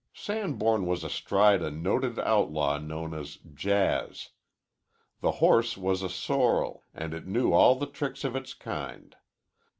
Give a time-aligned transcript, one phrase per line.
[0.15, 4.29] Sanborn was astride a noted outlaw known as Jazz.
[5.19, 9.15] The horse was a sorrel, and it knew all the tricks of its kind.